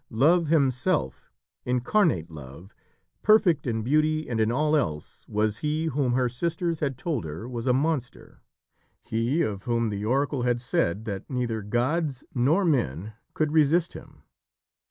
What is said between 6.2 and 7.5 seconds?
sisters had told her